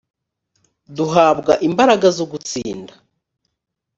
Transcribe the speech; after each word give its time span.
duhabwa 0.95 1.53
imbaraga 1.67 2.07
zo 2.17 2.25
gutsinda 2.31 2.93